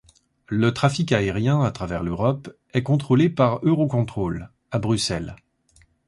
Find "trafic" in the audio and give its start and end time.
0.73-1.11